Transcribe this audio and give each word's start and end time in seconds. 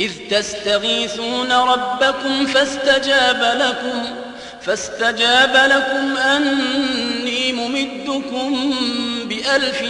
إذ 0.00 0.12
تستغيثون 0.30 1.52
ربكم 1.52 2.46
فاستجاب 2.46 3.58
لكم 3.60 4.04
فاستجاب 4.62 5.56
لكم 5.70 6.16
أني 6.16 7.52
ممدكم 7.52 8.74
بألف 9.24 9.82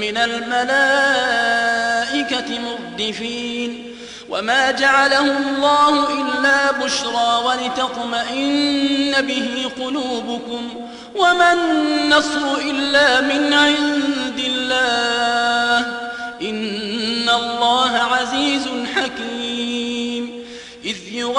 من 0.00 0.16
الملائكة 0.16 0.60
مردفين. 2.60 3.86
وما 4.28 4.70
جعله 4.70 5.38
الله 5.38 6.12
إلا 6.12 6.72
بشرى 6.72 7.42
ولتطمئن 7.44 9.20
به 9.20 9.70
قلوبكم 9.84 10.88
وما 11.14 11.52
النصر 11.52 12.58
إلا 12.60 13.20
من 13.20 13.52
عند 13.52 14.38
الله. 14.38 15.99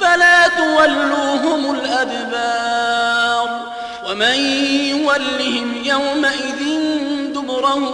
فلا 0.00 0.48
تولوهم 0.48 1.74
الأدبار 1.74 3.60
ومن 4.08 4.34
يولهم 4.88 5.84
يومئذ 5.84 6.78
دبره 7.34 7.88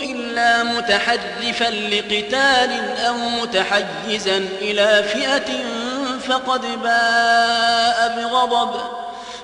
إلا 0.00 0.62
متحرفا 0.62 1.70
لقتال 1.70 2.98
أو 3.06 3.14
متحيزا 3.14 4.36
إلى 4.60 5.04
فئة 5.12 5.64
فقد 6.28 6.60
باء 6.82 8.16
بغضب 8.16 8.80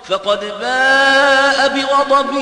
فقد 0.04 0.40
باء 0.40 1.68
بغضب 1.68 2.32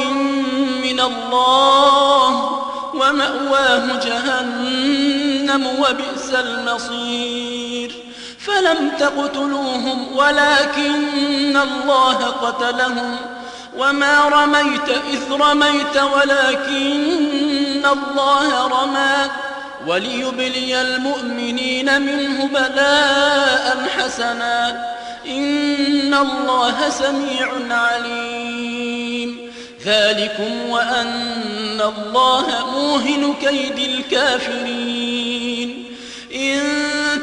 من 0.83 1.01
الله 1.01 2.61
ومأواه 2.95 3.87
جهنم 4.05 5.67
وبئس 5.67 6.35
المصير 6.35 8.04
فلم 8.47 8.91
تقتلوهم 8.99 10.17
ولكن 10.17 11.57
الله 11.57 12.15
قتلهم 12.25 13.17
وما 13.77 14.23
رميت 14.23 14.89
إذ 14.89 15.33
رميت 15.33 15.97
ولكن 15.97 17.87
الله 17.87 18.67
رمى 18.67 19.31
وليبلي 19.87 20.81
المؤمنين 20.81 22.03
منه 22.03 22.47
بلاء 22.47 23.89
حسنا 23.99 24.85
إن 25.27 26.15
الله 26.15 26.91
سميع 26.91 27.49
عليم 27.71 29.51
ذلكم 29.85 30.71
وأن 30.71 31.81
الله 31.81 32.47
موهن 32.73 33.35
كيد 33.41 33.79
الكافرين 33.79 35.85
إن 36.35 36.94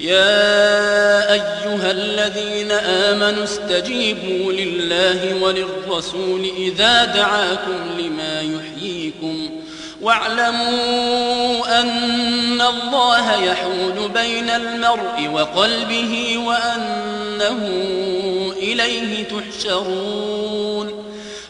يا 0.00 1.32
أيها 1.32 1.90
الذين 1.90 2.70
آمنوا 2.72 3.44
استجيبوا 3.44 4.52
لله 4.52 5.42
وللرسول 5.42 6.50
إذا 6.58 7.04
دعاكم 7.04 7.98
لما 7.98 8.40
يحييكم 8.40 9.50
واعلموا 10.02 11.80
أن 11.80 12.60
الله 12.60 13.44
يحول 13.44 14.08
بين 14.14 14.50
المرء 14.50 15.28
وقلبه 15.32 16.38
وأنه 16.46 17.68
إليه 18.56 19.24
تحشرون 19.24 21.04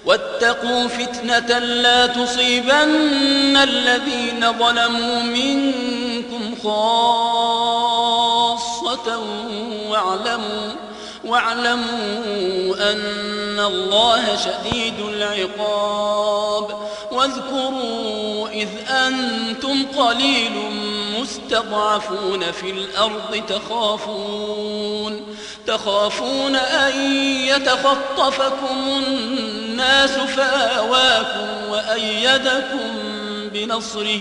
واتقوا 0.05 0.89
فتنة 0.89 1.59
لا 1.59 2.07
تصيبن 2.07 3.57
الذين 3.57 4.53
ظلموا 4.59 5.23
منكم 5.23 6.55
خاصة 6.63 7.96
واعلموا 9.89 10.73
واعلموا 11.25 12.75
أن 12.93 13.61
الله 13.61 14.37
شديد 14.37 15.01
العقاب. 15.01 16.89
واذكروا 17.13 18.49
إذ 18.49 18.69
أنتم 18.89 19.87
قليل 19.99 20.53
مستضعفون 21.21 22.53
في 22.53 22.71
الأرض 22.71 23.43
تخافون 23.49 25.37
تخافون 25.67 26.57
أن 26.57 27.13
يتخطفكم 27.23 29.03
الناس 29.07 30.11
فآواكم 30.11 31.71
وأيدكم 31.71 32.95
بنصره. 33.53 34.21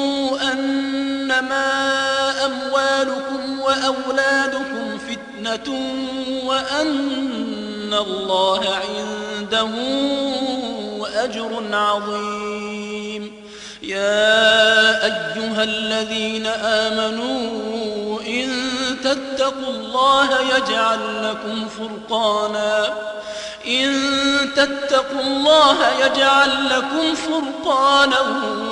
أنما 1.41 2.45
أموالكم 2.45 3.59
وأولادكم 3.59 4.97
فتنة 4.97 5.73
وأن 6.45 7.93
الله 7.93 8.61
عنده 8.75 9.69
أجر 11.23 11.63
عظيم. 11.73 13.31
يا 13.83 15.05
أيها 15.05 15.63
الذين 15.63 16.45
آمنوا 16.45 18.21
إن 18.21 18.49
تتقوا 19.03 19.73
الله 19.73 20.29
يجعل 20.57 21.29
لكم 21.29 21.67
فرقانا 21.67 22.93
إن 23.67 23.91
تتقوا 24.55 25.21
الله 25.21 25.77
يجعل 26.05 26.69
لكم 26.69 27.15
فرقانا 27.15 28.19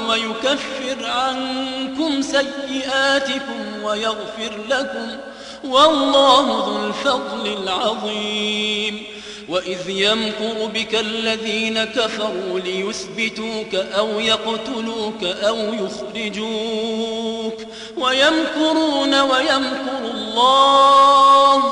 ويكفر 0.09 1.05
عنكم 1.05 2.21
سيئاتكم 2.21 3.83
ويغفر 3.83 4.59
لكم 4.69 5.17
والله 5.63 6.65
ذو 6.67 6.87
الفضل 6.87 7.57
العظيم. 7.63 9.03
وإذ 9.49 9.89
يمكر 9.89 10.65
بك 10.73 10.95
الذين 10.95 11.83
كفروا 11.83 12.59
ليثبتوك 12.59 13.75
أو 13.75 14.19
يقتلوك 14.19 15.23
أو 15.23 15.73
يخرجوك 15.73 17.57
ويمكرون 17.97 19.21
ويمكر 19.21 20.01
الله 20.13 21.63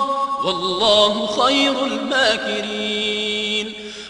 والله 0.45 1.27
خير 1.27 1.85
الماكرين. 1.85 3.06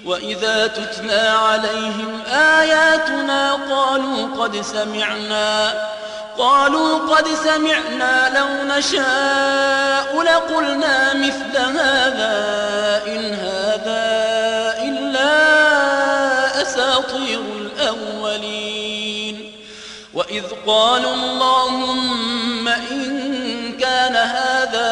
وإذا 0.07 0.67
تتلى 0.67 1.29
عليهم 1.29 2.21
آياتنا 2.31 3.53
قالوا 3.53 4.43
قد 4.43 4.61
سمعنا 4.61 5.73
قالوا 6.37 7.15
قد 7.15 7.27
سمعنا 7.27 8.39
لو 8.39 8.75
نشاء 8.75 10.21
لقلنا 10.21 11.13
مثل 11.13 11.57
هذا 11.57 13.03
إن 13.07 13.33
هذا 13.33 14.07
إلا 14.83 16.61
أساطير 16.61 17.39
الأولين. 17.39 19.51
وإذ 20.13 20.43
قالوا 20.67 21.13
اللهم 21.13 22.67
إن 22.67 23.06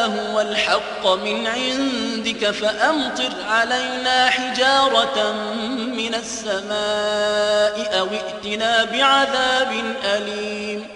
هو 0.06 0.40
الحق 0.40 1.06
من 1.06 1.46
عندك 1.46 2.50
فأمطر 2.50 3.32
علينا 3.48 4.30
حجارة 4.30 5.32
من 5.76 6.14
السماء 6.14 8.00
أو 8.00 8.06
ائتنا 8.06 8.84
بعذاب 8.84 9.94
أليم. 10.04 10.86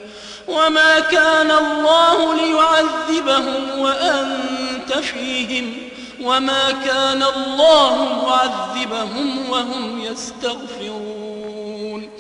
وما 0.49 1.01
كان 1.01 1.51
الله 1.51 2.35
ليعذبهم 2.35 3.79
وأنت 3.79 4.93
فيهم. 4.93 5.75
وما 6.21 6.71
كان 6.71 7.23
الله 7.23 8.25
معذبهم 8.27 9.51
وهم 9.51 10.01
يستغفرون. 10.01 12.11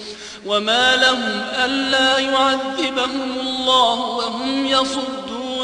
وما 0.46 0.96
لهم 0.96 1.42
ألا 1.64 2.18
يعذبهم 2.18 3.40
الله 3.40 4.00
وهم 4.00 4.66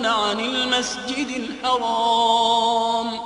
عن 0.07 0.41
المسجد 0.41 1.29
الحرام 1.37 3.21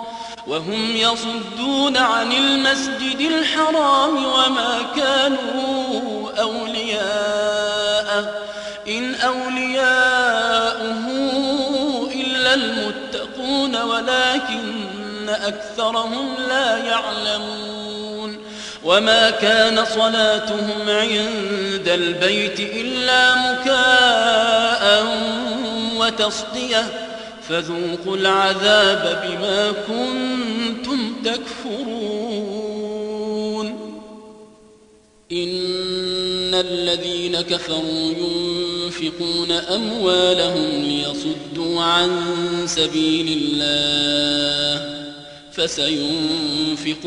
وهم 0.46 0.96
يصدون 0.96 1.96
عن 1.96 2.32
المسجد 2.32 3.20
الحرام 3.20 4.24
وما 4.24 4.78
كانوا 4.96 6.30
أولياءه. 6.40 8.34
إن 8.88 9.14
أولياؤه 9.14 9.80
إلا 12.14 12.54
المتقون 12.54 13.76
ولكن 13.76 15.28
أكثرهم 15.28 16.34
لا 16.48 16.76
يعلمون. 16.76 17.70
وما 18.84 19.30
كان 19.30 19.84
صلاتهم 19.84 20.88
عند 20.88 21.88
البيت 21.88 22.60
إلا 22.60 23.34
مكاء 23.34 25.04
وتصديه 26.00 27.08
فذوقوا 27.48 28.16
العذاب 28.16 29.22
بما 29.24 29.72
كنتم 29.72 31.14
تكفرون. 31.24 32.70
إن 35.32 36.54
الذين 36.54 37.40
كفروا 37.40 38.14
ينفقون 38.18 39.50
أموالهم 39.50 40.82
ليصدوا 40.82 41.82
عن 41.82 42.10
سبيل 42.66 43.38
الله 43.42 45.00
فسينفقونها 45.52 46.98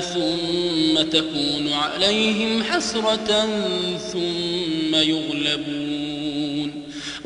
ثم 0.00 1.02
تكون 1.02 1.72
عليهم 1.72 2.62
حسرة 2.62 3.48
ثم 4.12 4.94
يغلبون. 4.94 6.01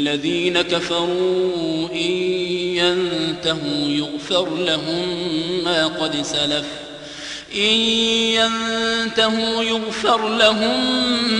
قل 0.00 0.06
للذين 0.06 0.62
كفروا 0.62 1.88
إن 1.92 2.10
ينتهوا 2.76 3.88
يغفر 3.88 4.56
لهم 4.56 5.08
ما 5.64 5.86
قد 5.86 6.22
سلف. 6.22 6.64
إن 7.54 7.74
ينتهوا 8.34 9.62
يغفر 9.62 10.28
لهم 10.28 10.80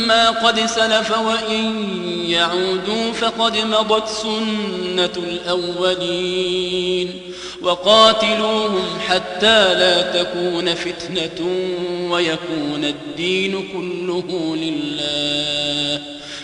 ما 0.08 0.30
قد 0.30 0.66
سلف 0.66 1.18
وإن 1.18 1.88
يعودوا 2.28 3.12
فقد 3.12 3.56
مضت 3.56 4.08
سنة 4.08 5.24
الأولين. 5.28 7.20
وقاتلوهم 7.62 8.98
حتى 9.08 9.74
لا 9.74 10.22
تكون 10.22 10.74
فتنة 10.74 11.46
ويكون 12.10 12.84
الدين 12.84 13.68
كله 13.72 14.56
لله. 14.56 16.09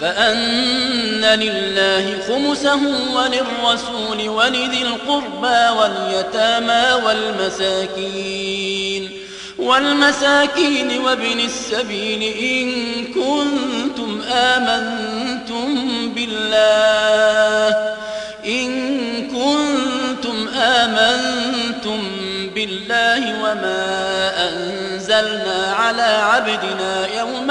فأن 0.00 1.24
لله 1.24 2.18
خمسه 2.28 2.80
وللرسول 3.14 4.28
ولذي 4.28 4.82
القربى 4.82 5.78
واليتامى 5.78 7.04
والمساكين 7.04 9.10
والمساكين 9.58 10.98
وابن 11.00 11.40
السبيل 11.40 12.22
إن 12.22 12.72
كنتم 13.04 14.22
آمنتم 14.32 15.74
بالله 16.14 17.96
إن 18.46 18.70
كنتم 19.28 20.48
آمنتم 20.48 22.02
بالله 22.54 23.42
وما 23.42 24.32
أنزلنا 24.48 25.74
على 25.78 26.02
عبدنا 26.02 27.06
يوم 27.18 27.50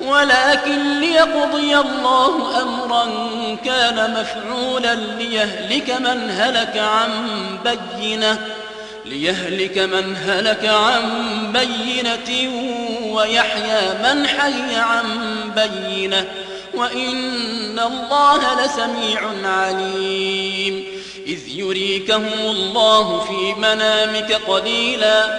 ولكن 0.00 1.00
ليقضي 1.00 1.76
الله 1.76 2.62
أمرا 2.62 3.06
كان 3.64 4.20
مفعولا 4.20 4.94
ليهلك 4.94 5.90
من 5.90 6.30
هلك 6.30 6.76
عن 6.76 7.10
بينة 7.64 8.46
ليهلك 9.04 9.78
من 9.78 10.16
هلك 10.16 10.64
عن 10.64 11.02
بينة 11.52 12.52
ويحيى 13.12 13.88
من 14.02 14.26
حي 14.26 14.76
عن 14.76 15.04
بينة 15.56 16.26
وإن 16.74 17.78
الله 17.78 18.64
لسميع 18.64 19.20
عليم. 19.44 20.84
إذ 21.26 21.48
يريكهم 21.48 22.40
الله 22.40 23.20
في 23.20 23.60
منامك 23.60 24.32
قليلا 24.32 25.38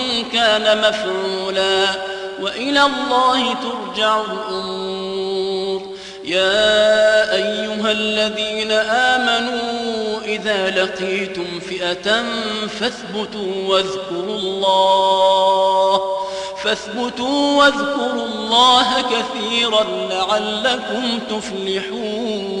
كان 0.33 0.77
مفعولا 0.77 1.85
وإلى 2.41 2.81
الله 2.85 3.53
ترجع 3.53 4.21
الأمور. 4.21 5.81
يا 6.23 7.33
أيها 7.35 7.91
الذين 7.91 8.71
آمنوا 8.71 10.19
إذا 10.25 10.69
لقيتم 10.69 11.59
فئة 11.59 12.23
فاثبتوا 12.79 13.67
واذكروا 13.67 14.35
الله 14.35 16.01
فاثبتوا 16.63 17.57
واذكروا 17.57 18.25
الله 18.25 18.87
كثيرا 19.01 19.83
لعلكم 20.09 21.19
تفلحون. 21.29 22.60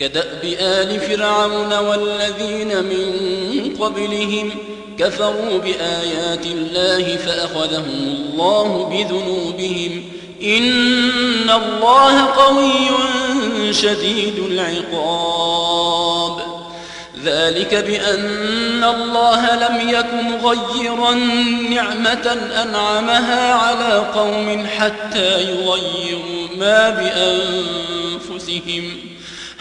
كدأب 0.00 0.44
آل 0.60 1.00
فرعون 1.00 1.72
والذين 1.72 2.84
من 2.84 3.76
قبلهم 3.80 4.50
كفروا 4.98 5.58
بآيات 5.58 6.46
الله 6.46 7.16
فأخذهم 7.16 8.26
الله 8.32 8.84
بذنوبهم 8.84 10.04
إن 10.42 11.50
الله 11.50 12.24
قوي 12.24 12.90
شديد 13.72 14.38
العقاب. 14.38 16.38
ذلك 17.24 17.74
بأن 17.74 18.84
الله 18.84 19.54
لم 19.54 19.88
يكن 19.88 20.46
غيرا 20.46 21.14
نعمة 21.70 22.38
أنعمها 22.62 23.52
على 23.52 24.06
قوم 24.14 24.66
حتى 24.66 25.42
يغيروا 25.42 26.48
ما 26.56 26.90
بأنفسهم. 28.30 29.15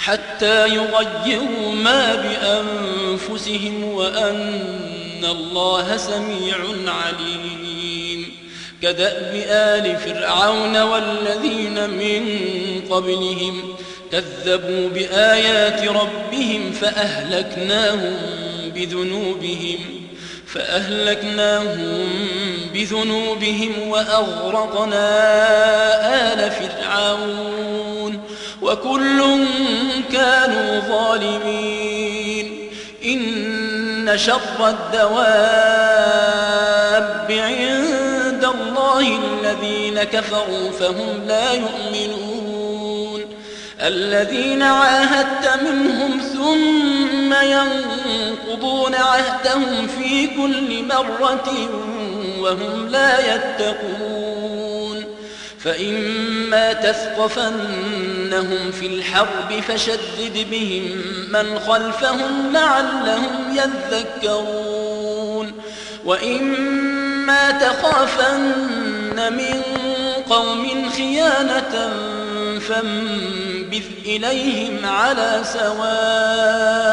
حتى 0.06 0.68
يغيروا 0.68 1.72
ما 1.84 2.16
بأنفسهم 2.16 3.84
وأن 3.84 5.26
الله 5.26 5.98
سميع 5.98 6.56
عليم. 6.88 8.32
كدأب 8.82 9.44
آل 9.50 9.98
فرعون 9.98 10.82
والذين 10.82 11.90
من 11.90 12.24
قبلهم 12.90 13.76
كذبوا 14.12 14.90
بآيات 14.90 15.88
ربهم 15.88 16.72
فأهلكناهم 16.72 18.18
بذنوبهم 18.76 19.80
فأهلكناهم 20.48 22.08
بذنوبهم 22.74 23.88
وأغرقنا 23.88 25.08
آل 26.34 26.52
فرعون. 26.52 28.25
وكل 28.66 29.46
كانوا 30.12 30.80
ظالمين. 30.80 32.70
إن 33.06 34.12
شر 34.16 34.70
الدواب 34.70 35.26
عند 37.30 38.46
الله 38.46 39.20
الذين 39.20 40.04
كفروا 40.04 40.72
فهم 40.80 41.28
لا 41.28 41.54
يؤمنون. 41.54 43.22
الذين 43.82 44.62
عاهدت 44.62 45.62
منهم 45.62 46.20
ثم 46.34 47.34
ينقضون 47.34 48.96
عهدهم 48.96 49.88
في 49.88 50.28
كل 50.28 50.84
مرة 50.84 51.54
وهم 52.40 52.88
لا 52.88 53.36
يتقون. 53.36 55.06
فإما 55.60 56.74
تثقفنهم 58.36 58.72
في 58.72 58.86
الحرب 58.88 59.60
فشدد 59.68 60.48
بهم 60.52 61.02
من 61.30 61.60
خلفهم 61.60 62.54
لعلهم 62.54 63.58
يذكرون 63.58 65.52
وإما 66.06 67.52
تخافن 67.52 69.34
من 69.34 69.62
قوم 70.30 70.90
خيانة 70.90 71.90
فانبذ 72.60 73.84
إليهم 74.06 74.86
على 74.86 75.42
سواء 75.44 76.86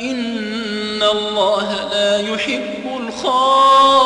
إن 0.00 1.02
الله 1.02 1.88
لا 1.92 2.20
يحب 2.20 3.00
الخائنين 3.00 4.05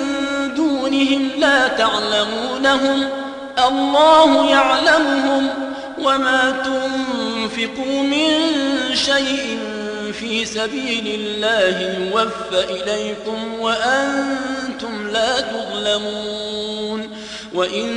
دونهم 0.91 1.29
لا 1.37 1.67
تعلمونهم 1.67 3.09
الله 3.67 4.49
يعلمهم 4.49 5.49
وما 5.99 6.63
تنفقوا 6.65 8.01
من 8.03 8.29
شيء 8.95 9.59
في 10.13 10.45
سبيل 10.45 11.19
الله 11.19 11.97
يوفى 12.11 12.63
إليكم 12.69 13.59
وأنتم 13.59 15.07
لا 15.13 15.41
تظلمون 15.41 17.09
وإن 17.53 17.87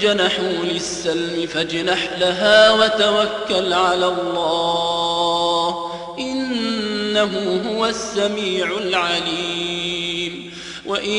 جنحوا 0.00 0.64
للسلم 0.64 1.46
فاجنح 1.46 2.08
لها 2.20 2.70
وتوكل 2.70 3.72
على 3.72 4.06
الله 4.06 5.90
إنه 6.18 7.60
هو 7.68 7.86
السميع 7.86 8.66
العليم 8.78 9.69
وإن 10.90 11.10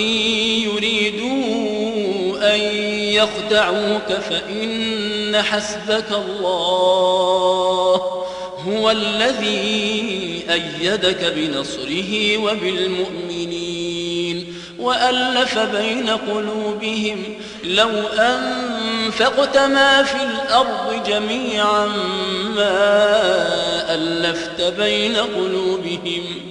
يريدوا 0.67 2.55
أن 2.55 2.59
يخدعوك 3.13 4.11
فإن 4.29 5.41
حسبك 5.41 6.11
الله 6.11 7.95
هو 8.67 8.91
الذي 8.91 10.43
أيدك 10.49 11.33
بنصره 11.35 12.37
وبالمؤمنين 12.37 14.01
وألف 14.79 15.59
بين 15.59 16.09
قلوبهم 16.09 17.23
لو 17.63 17.89
أنفقت 18.19 19.57
ما 19.57 20.03
في 20.03 20.23
الأرض 20.23 21.03
جميعا 21.07 21.85
ما 22.55 23.95
ألفت 23.95 24.61
بين 24.61 25.15
قلوبهم 25.15 26.50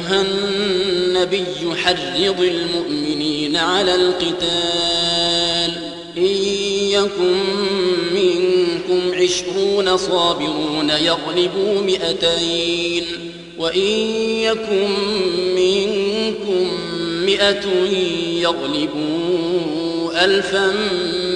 أيها 0.00 0.22
النبي 0.22 1.76
حرض 1.76 2.40
المؤمنين 2.40 3.56
على 3.56 3.94
القتال 3.94 5.72
إن 6.16 6.36
يكن 6.90 7.36
منكم 8.14 9.14
عشرون 9.14 9.96
صابرون 9.96 10.90
يغلبوا 10.90 11.80
مئتين 11.80 13.04
وإن 13.58 13.80
يكن 14.42 14.88
منكم 15.54 16.70
مئة 17.26 17.66
يغلبوا 18.40 19.70
ألفا 20.24 20.66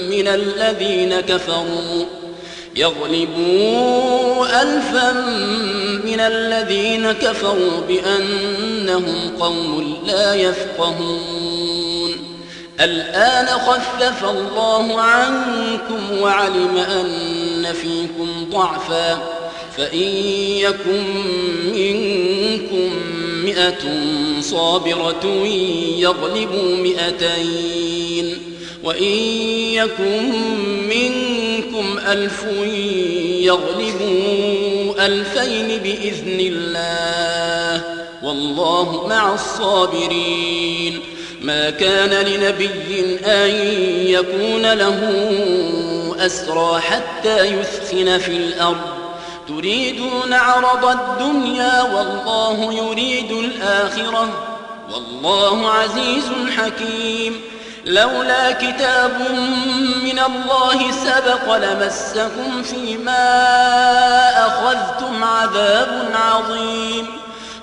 من 0.09 0.27
الذين 0.27 1.19
كفروا 1.19 2.05
يغلبوا 2.75 4.45
ألفا 4.61 5.11
من 6.15 6.21
الذين 6.21 7.11
كفروا 7.11 7.81
بأنهم 7.87 9.31
قوم 9.39 9.97
لا 10.05 10.33
يفقهون 10.33 12.11
الآن 12.79 13.45
خفف 13.45 14.23
الله 14.23 15.01
عنكم 15.01 16.21
وعلم 16.21 16.77
أن 16.77 17.73
فيكم 17.73 18.49
ضعفا 18.51 19.23
فإن 19.77 20.07
يكن 20.57 21.03
منكم 21.65 22.89
مئة 23.43 23.83
صابرة 24.41 25.25
يغلبوا 25.97 26.75
مئتين 26.77 28.37
وإن 28.83 29.13
يكن 29.73 30.31
منكم 30.89 31.99
ألف 32.07 32.45
يغلبوا 33.41 34.64
ألفين 34.99 35.67
بإذن 35.67 36.39
الله. 36.39 37.83
والله 38.23 39.07
مع 39.07 39.33
الصابرين. 39.33 40.99
ما 41.41 41.69
كان 41.69 42.09
لنبي 42.09 43.19
أن 43.25 43.49
يكون 44.07 44.73
له 44.73 44.99
أسرى 46.19 46.81
حتى 46.81 47.45
يثخن 47.45 48.17
في 48.17 48.31
الأرض. 48.31 48.95
تريدون 49.47 50.33
عرض 50.33 50.85
الدنيا 50.85 51.81
والله 51.81 52.73
يريد 52.73 53.31
الآخرة. 53.31 54.29
والله 54.93 55.69
عزيز 55.69 56.25
حكيم. 56.57 57.41
لولا 57.85 58.51
كتاب 58.51 59.21
من 60.03 60.19
الله 60.19 60.91
سبق 60.91 61.55
لمسكم 61.55 62.63
فيما 62.63 63.27
أخذتم 64.47 65.23
عذاب 65.23 66.11
عظيم. 66.13 67.05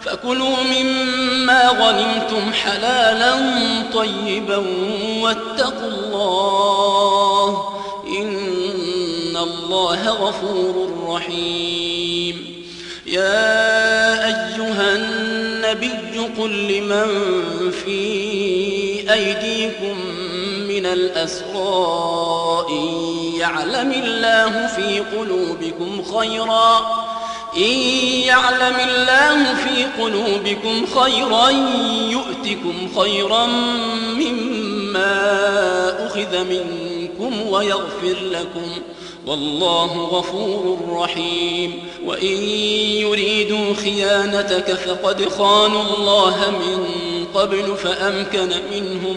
فكلوا 0.02 0.56
مما 0.62 1.68
غنمتم 1.68 2.52
حلالا 2.52 3.34
طيبا 3.94 4.56
واتقوا 5.20 5.88
الله 5.88 7.48
إن 8.18 9.36
الله 9.36 10.08
غفور 10.08 11.04
رحيم. 11.08 12.62
يا 13.06 14.26
أيها 14.26 14.96
النبي 14.96 16.18
قل 16.38 16.50
لمن 16.50 17.10
في 17.84 18.02
أيديكم 19.12 19.96
من 20.82 20.88
الأسراء 20.88 22.72
يعلم 23.36 23.92
الله 23.92 24.66
في 24.66 25.00
قلوبكم 25.00 26.02
خيرا 26.16 26.78
إن 27.56 27.72
يعلم 28.26 28.76
الله 28.88 29.54
في 29.54 30.02
قلوبكم 30.02 30.86
خيرا 31.00 31.50
يؤتكم 32.10 33.00
خيرا 33.00 33.46
مما 34.16 35.06
أخذ 36.06 36.44
منكم 36.44 37.46
ويغفر 37.50 38.16
لكم. 38.30 38.70
والله 39.26 40.02
غفور 40.02 40.78
رحيم. 40.90 41.88
وإن 42.06 42.36
يريدوا 43.00 43.74
خيانتك 43.74 44.72
فقد 44.74 45.28
خانوا 45.28 45.82
الله 45.98 46.50
من 46.50 46.86
قبل 47.34 47.76
فأمكن 47.76 48.50
منهم. 48.72 49.16